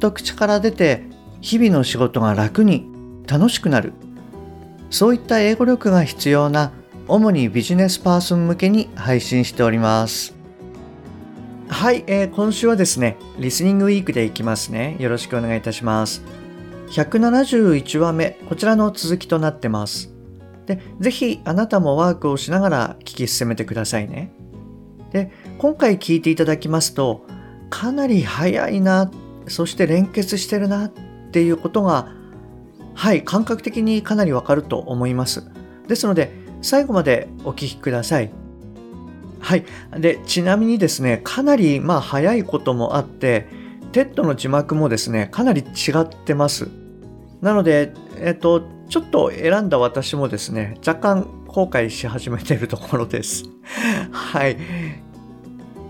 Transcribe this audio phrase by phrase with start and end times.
[0.00, 1.04] と口から出て
[1.40, 2.86] 日々の仕事が楽に
[3.26, 3.92] 楽しくなる。
[4.90, 6.72] そういった英語力が必要な
[7.06, 10.34] 主にビジネスパーソン向けに配信しております。
[11.68, 14.96] はい、えー、今週はですねリスニングウィークでいきますね。
[14.98, 16.22] よろしくお願いいたします。
[16.90, 20.12] 171話目こちらの続きとなってます。
[20.66, 24.32] でぜひあなたもワークをしながら聞き進めてくださいね。
[25.12, 27.24] で今回聞いていただきますと
[27.70, 29.10] かなり早いな
[29.48, 30.92] そして連結してるなっ
[31.32, 32.12] ていうことが
[32.94, 35.44] はい感覚的にかなりわかると思います。
[35.88, 38.30] ですので最後までお聞きください。
[39.40, 39.64] はい。
[39.98, 43.48] でちなみにですねかなりまあ早いこともあって
[43.92, 46.68] TED の字幕もですねかなり違ってます。
[47.40, 53.44] なのでえっとちょっと選んだ私もですね若干後悔し始めてるところです。
[54.12, 54.56] はい。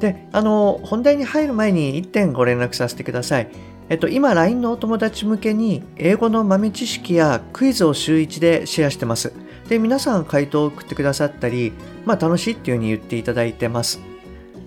[0.00, 3.48] で、あの、本題に入る前に1点ご連絡させてください。
[3.90, 9.32] えっと、今、LINE のお友達向けに、英語の豆知識やクイズを週1でシェアしてます。
[9.68, 11.72] で、皆さん回答を送ってくださったり、
[12.04, 14.00] まあ、楽しいっていうふうに言っていただいてます。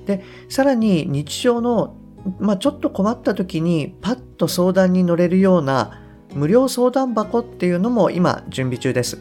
[0.06, 1.96] で、さらに日常の、
[2.40, 6.02] まあ、ちょっと困った時にパッと相談に乗れるような
[6.34, 9.20] 無料相談箱っていうのも今準備中です。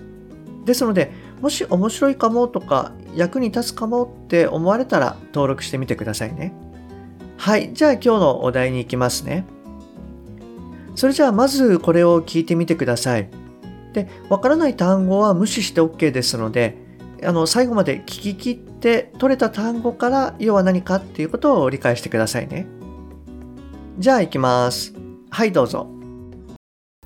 [0.65, 6.53] ですので、もし面白いかもとか役に立つかもって思われたら登録してみてくださいね。
[7.37, 9.45] はい、じゃあ今日のお題に行きますね。
[10.95, 13.29] それじゃあまずこれを聞いてみてください。
[13.93, 16.77] で、わからない単語は無視して OK ですので、
[17.25, 22.67] あの最後まで聞き切って取れた単語から要は何かっていうことを理解してくださいね。
[23.99, 24.95] じゃあ行きます。
[25.31, 25.89] はい、どうぞ。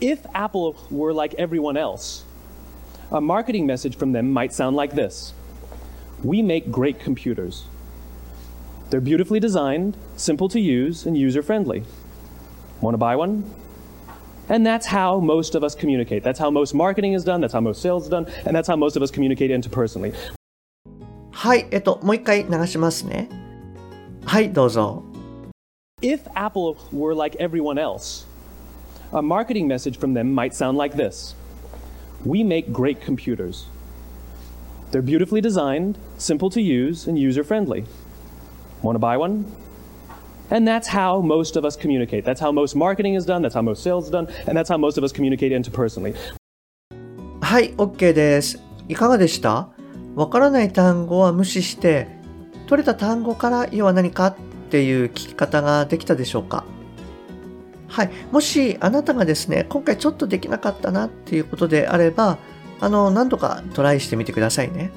[0.01, 2.27] If Apple were like everyone else,
[3.13, 5.33] A marketing message from them might sound like this
[6.24, 7.66] We make great computers.
[8.90, 11.84] They're beautifully designed, simple to use, and user friendly.
[12.82, 13.44] Want to buy one?
[14.50, 16.24] And that's how most of us communicate.
[16.24, 18.76] That's how most marketing is done, that's how most sales is done, and that's how
[18.76, 20.14] most of us communicate interpersonally.
[21.32, 23.30] はい、えっと、もう一回流しますね。
[24.26, 25.04] はい、どうぞ。
[26.02, 28.28] If Apple were like everyone else,
[29.12, 31.36] a marketing message from them might sound like this.
[32.26, 33.68] We make great computers.
[34.91, 37.85] They're beautifully designed, simple to use, and user friendly.
[38.83, 39.45] Want to buy one?
[40.51, 42.25] And that's how most of us communicate.
[42.25, 44.79] That's how most marketing is done, that's how most sales is done, and that's how
[44.79, 46.15] most of us communicate interpersonally.
[47.41, 48.61] はい、OK です。
[48.89, 49.71] いかがでした
[50.15, 52.07] わからない単語は無視して、
[52.69, 54.37] 取れた単語から要は何かっ
[54.71, 56.65] ていう聞き方ができたでしょうか
[57.89, 58.11] はい。
[58.31, 62.39] もしあなたがですね、今回ちょっとできなかったなっていうことであれば、
[62.80, 64.92] あの、何度かトライしてみてくださいね。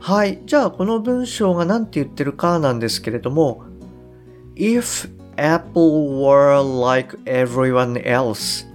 [0.00, 0.40] はい。
[0.46, 3.64] じゃあ、この文章が何て言ってるかなんですけれども、
[4.54, 8.66] If Apple were like everyone else,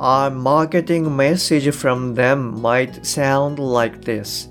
[0.00, 4.48] a marketing message from them might sound like this.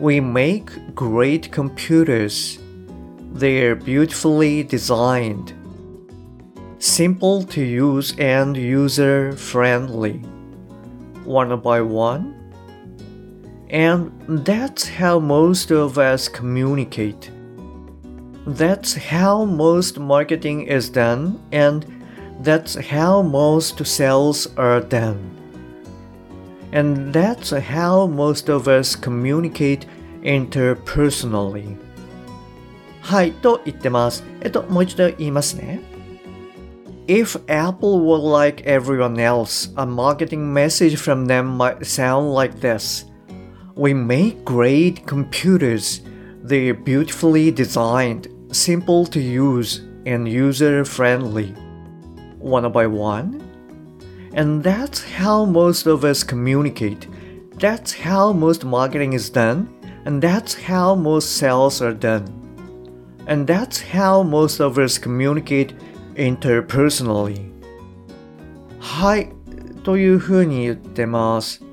[0.00, 2.60] We make great computers.
[3.34, 5.58] They're beautifully designed.
[6.78, 10.22] simple to use and user friendly,
[11.24, 12.34] one by one.
[13.70, 14.10] And
[14.46, 17.30] that's how most of us communicate.
[18.46, 21.84] That's how most marketing is done, and
[22.40, 25.18] that's how most sales are done.
[26.72, 29.86] And that's how most of us communicate
[30.22, 31.76] interpersonally.
[33.02, 34.22] はい、と言ってます。
[34.40, 35.80] えっと、もう一度言いますね。
[37.07, 43.05] If Apple were like everyone else, a marketing message from them might sound like this
[43.75, 46.01] We make great computers.
[46.43, 51.49] They're beautifully designed, simple to use, and user friendly.
[52.39, 53.41] One by one.
[54.33, 57.07] And that's how most of us communicate.
[57.59, 59.67] That's how most marketing is done,
[60.05, 62.25] and that's how most sales are done.
[63.27, 65.73] And that's how most of us communicate
[66.15, 67.51] interpersonally.
[68.79, 69.29] はい
[69.83, 71.63] というふうに言ってます。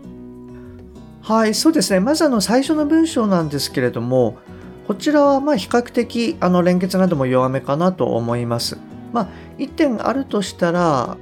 [1.22, 2.00] はいそうですね。
[2.00, 4.38] まずあの最初の文章なんですけれども
[4.86, 8.76] こちらはま比較的あの連結なども弱めかなと思います。
[9.12, 9.28] まあ、
[9.58, 11.16] 1点あるとしたら、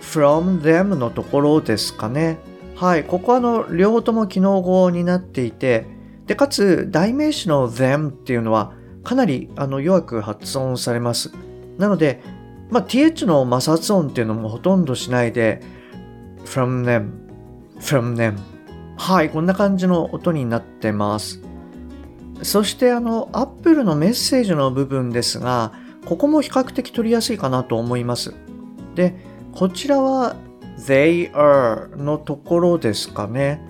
[0.00, 2.38] from them のところですかね。
[2.74, 5.86] はい、ここはの両方とも機能語になっていて、
[6.26, 8.72] で、かつ代名詞の them っていうのは
[9.04, 11.32] かなりあの弱く発音されます。
[11.78, 12.20] なので、
[12.70, 15.60] まあ、th の摩擦音っていうのもほとんどしないで、
[16.44, 17.10] from them,
[17.80, 18.36] from them
[18.96, 21.40] はい、こんな感じの音になってます。
[22.42, 25.72] そしてあの、Apple のメッセージの部分ですが、
[26.04, 28.34] ここも比較的取りやすいかなと思います。
[28.94, 29.14] で、
[29.52, 30.36] こちらは
[30.78, 33.60] they are のところですかね。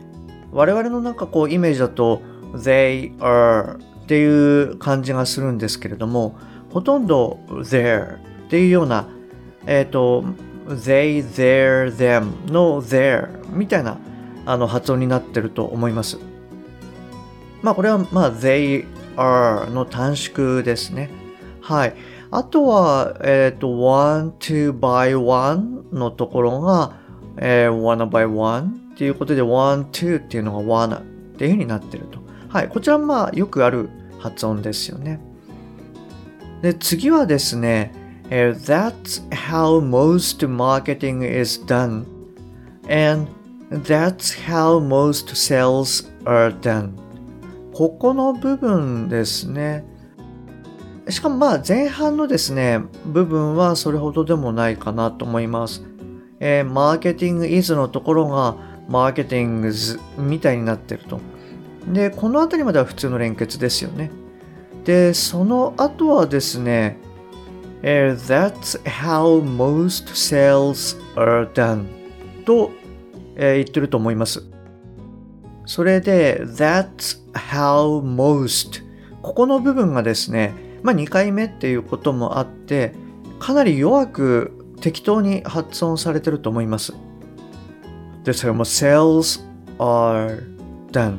[0.50, 2.20] 我々のなんかこうイメージだと
[2.54, 6.36] they are っていう感じがするんですけれども、
[6.72, 9.06] ほとんど there っていうような、
[9.66, 10.24] えっ、ー、と、
[10.66, 13.98] they, their, them の there みたいな
[14.46, 16.18] あの発音になってると思います。
[17.62, 18.86] まあこれはまあ they
[19.16, 21.10] are の短縮ですね。
[21.60, 21.94] はい。
[22.30, 26.96] あとは、えっ、ー、と one two, by one のところが、
[27.36, 31.02] えー、wanna by one っていうことで one two っていうのが wanna っ
[31.36, 32.20] ていう風になってると。
[32.48, 32.68] はい。
[32.68, 35.20] こちらまあよくある発音ですよね。
[36.62, 37.92] で、次はですね、
[38.30, 42.04] え、That's how most marketing is done.
[42.88, 43.28] And
[43.72, 46.92] That's how most sales are done.
[47.72, 49.82] ここの部分ですね。
[51.08, 55.82] しかもまあ前半のですね、部分はそれほどでもないかなと思います。
[56.38, 58.56] えー、マーケティング is のところが
[58.88, 61.18] マーケティングズみたいになってると。
[61.90, 64.10] で、この辺りまでは普通の連結ですよね。
[64.84, 66.98] で、その後はですね、
[67.82, 71.86] え、That's how most sales are done
[72.44, 72.70] と
[73.36, 74.44] えー、言ってると思います。
[75.64, 78.82] それで、that's how most
[79.22, 82.92] ここの部分がですね、まあ2回目っていうこともあって、
[83.38, 86.92] かなり弱く適当に発音されてると思います。
[88.24, 89.42] ですからもう sales
[89.78, 90.42] are
[90.92, 91.18] done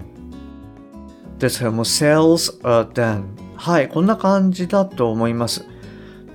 [1.37, 3.23] ですからもう sales are done
[3.63, 5.65] はい、こんな感じだと思います。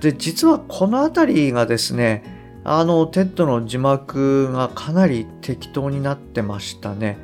[0.01, 2.23] で、実はこのあたりがですね、
[2.63, 7.19] あの、 TED の字幕がかなり適当になってましたね。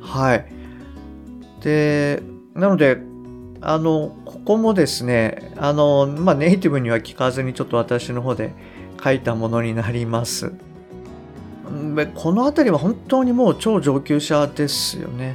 [0.00, 0.46] はい。
[1.60, 2.22] で、
[2.54, 2.98] なので、
[3.60, 8.52] あの、ここもですね、あの、まあ、ネイティブには聞かずにちょっと私の方で
[9.02, 10.52] 書いたものになります。
[12.14, 15.34] この辺りは本当にもう超上級者ですよね。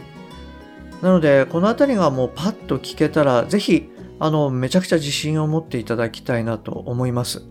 [1.01, 3.89] なので、この辺りがもうパッと聞けたら、ぜひ、
[4.23, 7.43] あの、めちゃくちゃ自信を持っていただきたいなと思います。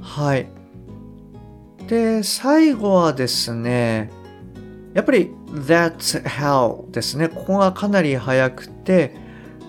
[0.00, 0.48] はい。
[1.86, 4.10] で、最後はですね、
[4.92, 7.28] やっぱり That's how ですね。
[7.28, 9.14] ここがかなり早くて、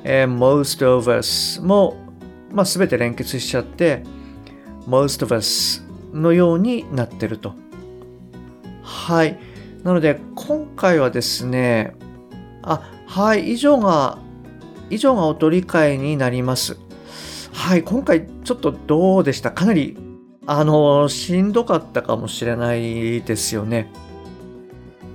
[0.04, 1.96] えー、most of us も、
[2.50, 4.02] まあ、全て連結しちゃって、
[4.88, 7.54] most of us のようになってると。
[8.82, 9.38] はい。
[9.84, 11.94] なので、今回はですね、
[12.64, 14.23] あ、はい、以上が、
[14.94, 16.78] 以上がお取り替えになります。
[17.52, 19.52] はい、今回ちょっとどうでした？
[19.52, 19.98] かなり
[20.46, 23.92] あの、しんどかったかもしれないですよね。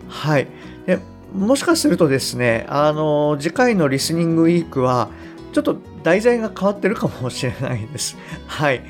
[0.09, 0.49] はい。
[0.87, 0.99] で
[1.35, 5.11] もしかするとですね、あの、次回のリスニングウィークは、
[5.53, 8.17] ちょっと題材が変わってるかもしれないです。
[8.47, 8.83] はい。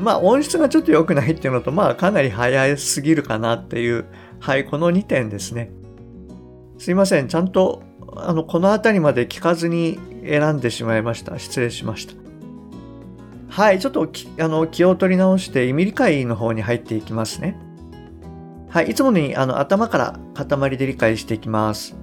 [0.00, 4.06] まあ、音質がちょっと良くないっていうのと、まあ、かなり早すぎるかなっていう、
[4.40, 5.70] はい、この2点ですね。
[6.78, 7.28] すいません。
[7.28, 7.82] ちゃんと、
[8.16, 11.38] あの、この辺りまで聞かずに選んでしまいました。
[11.38, 12.14] 失礼しました。
[13.48, 14.08] はい、ちょっと
[14.40, 17.56] あの気を取り直して意味理解の方に入っていきますね。
[18.68, 21.94] はい、いつものにあの頭から塊で理解していきます。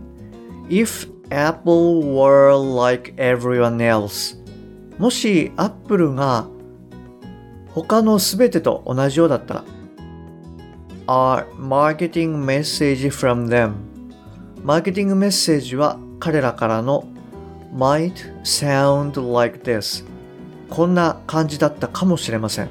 [0.69, 4.37] If Apple were like everyone else
[4.97, 6.47] もし Apple が
[7.69, 9.65] 他のすべてと同じようだったら
[11.07, 13.73] A marketing message from them
[14.63, 17.05] マーケティングメッセージは彼らからの
[17.73, 18.13] might
[18.43, 20.05] sound like this
[20.69, 22.69] こんな感じだったかもしれません。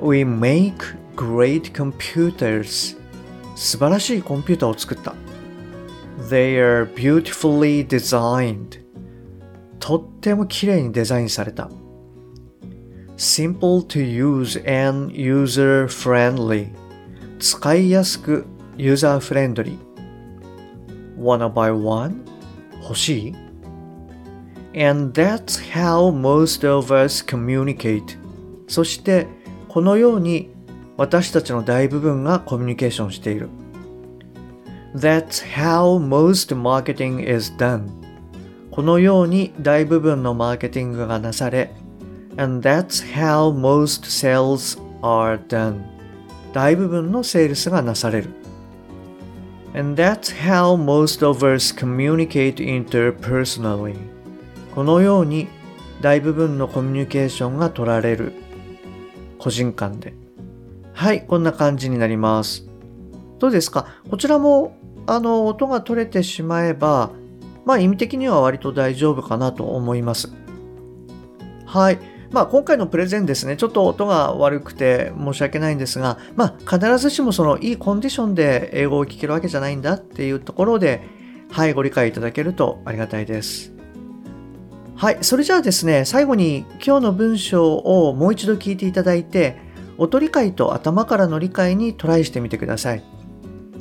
[0.00, 2.96] We make great computers.
[3.54, 5.14] 素晴らしいコンピューターを作った。
[6.30, 8.80] They are beautifully designed.
[9.78, 11.70] とっても綺麗にデザインされた。
[13.16, 16.70] Simple to use and user friendly.
[17.38, 18.46] 使いやすく
[18.78, 21.22] ユーザーフレンドリー。
[21.22, 22.24] Wanna buy one?
[22.82, 23.51] 欲しい
[24.73, 28.17] And that's how most of us communicate.
[28.67, 29.27] そして
[29.67, 30.51] このように
[30.97, 33.49] 私たちの大部分がコミュニケーションしている。
[34.95, 37.87] That's how most marketing is done.
[38.71, 41.71] このように大部分のマーケティングがなされ、
[42.37, 45.81] And that's how most sales are done.
[46.53, 48.29] 大部分のセールスがなされる。
[49.73, 53.95] And that's how most of us communicate interpersonally.
[54.74, 55.48] このように
[56.00, 58.32] 大部分のコミュニケーションが取られる。
[59.38, 60.14] 個人間で。
[60.92, 62.66] はい、こんな感じになります。
[63.38, 63.86] どうですか？
[64.08, 64.76] こちらも、
[65.06, 67.10] あの、音が取れてしまえば、
[67.64, 70.32] まあ意味的には割と大丈夫かなと思います。
[71.66, 71.98] はい。
[72.30, 81.02] まあ今回のプレゼンですね、ちょっと音が悪くて申し訳ないんですが、まあ必ずしもそのいいコンディションで英語を聞けるわけじゃないんだっていうところで、
[81.50, 83.71] はい、ご理解いただけるとありがたいです。
[84.96, 89.56] はい、それじゃあですね、最後に今日の文章をもう一度聞いていただいて、
[89.98, 93.02] 音理解と頭からの理解にトライしてみてください。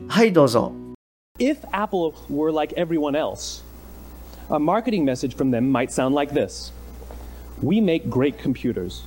[0.07, 0.71] はい、どうぞ。
[1.39, 3.63] If Apple were like everyone else,
[4.49, 6.73] a marketing message from them might sound like this
[7.61, 9.03] We make great computers.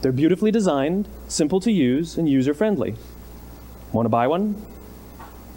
[0.00, 2.94] They're beautifully designed, simple to use, and user friendly.
[3.92, 4.54] Want to buy one?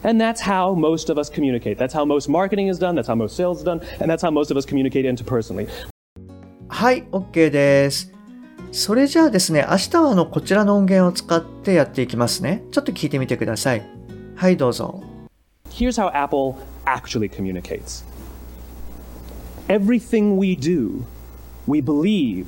[0.06, 1.78] And that's how most of us communicate.
[1.78, 4.30] That's how most marketing is done, that's how most sales is done, and that's how
[4.30, 5.68] most of us communicate interpersonally.
[6.68, 8.12] はい、OK です。
[8.72, 12.64] それじゃあですね、明日はあのこちらの音源を使ってやっていきますね。
[12.72, 13.82] ちょっと聞いてみてください。
[14.34, 15.02] はい、どうぞ。
[15.70, 18.04] Here's how Apple actually communicates.
[19.68, 21.04] Everything we do,
[21.66, 22.46] we believe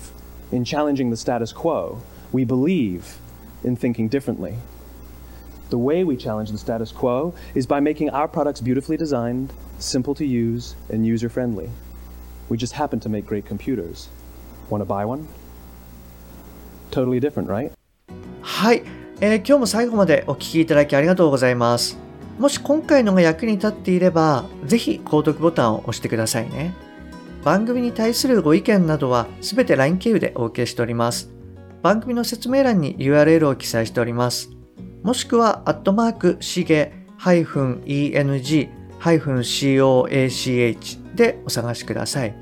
[0.50, 1.98] in challenging the status quo.
[2.32, 3.18] We believe
[3.62, 4.54] in thinking differently.
[5.69, 10.15] The way we challenge the status quo is by making our products beautifully designed, simple
[10.15, 11.69] to use, and user friendly.
[12.49, 14.09] We just happen to make great computers.
[14.69, 15.27] Want to buy one?
[16.89, 17.71] Totally different, right?
[18.41, 18.81] はい、
[19.21, 21.99] えー、今日も最後までお聞きいただきありがとうございます。
[22.39, 26.73] もし今回のが役に立っていれば、ぜひ購読ボタンを押してくださいね。
[27.43, 31.29] 番組に対するご意見などはすべて LINE 経由でお受けしております。
[31.83, 34.58] 番組の説明欄に URL を記載しております。
[35.03, 38.69] もしくは、アットマーク、しげ -eng-coach
[41.15, 42.35] でお探しください。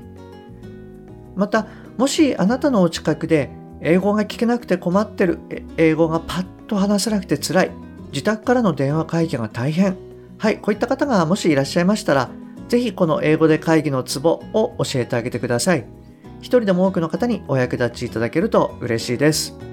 [1.36, 3.50] また、もしあなたのお近くで
[3.80, 5.38] 英語が聞けなくて困ってる、
[5.76, 7.70] 英語がパッと話せなくて辛い、
[8.12, 9.96] 自宅からの電話会議が大変。
[10.38, 12.30] はい、こういった方がもしいらっしゃいましたら、
[12.68, 15.84] ぜひこの英語で会議のツボを教えてあげてください。
[16.40, 19.67] 一人でも多くの方にお役立ちいただけると嬉しいです。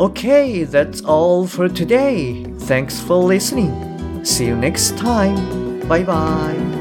[0.00, 2.42] Okay, that's all for today.
[2.60, 4.24] Thanks for listening.
[4.24, 5.86] See you next time.
[5.88, 6.79] Bye bye.